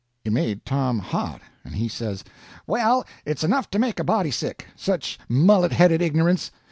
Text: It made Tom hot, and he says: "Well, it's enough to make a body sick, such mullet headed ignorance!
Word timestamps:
It 0.25 0.33
made 0.33 0.65
Tom 0.65 0.97
hot, 0.97 1.41
and 1.63 1.75
he 1.75 1.87
says: 1.87 2.23
"Well, 2.65 3.05
it's 3.23 3.43
enough 3.43 3.69
to 3.69 3.77
make 3.77 3.99
a 3.99 4.03
body 4.03 4.31
sick, 4.31 4.65
such 4.75 5.19
mullet 5.29 5.73
headed 5.73 6.01
ignorance! 6.01 6.49